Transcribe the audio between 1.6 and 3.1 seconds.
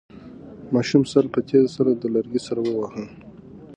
سره له لرګي سره وواهه.